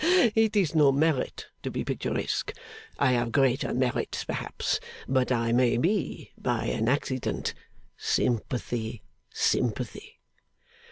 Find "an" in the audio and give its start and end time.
6.65-6.89